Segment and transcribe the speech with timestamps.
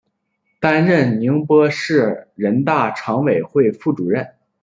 [0.59, 4.33] 担任宁波市人大常委会副主任。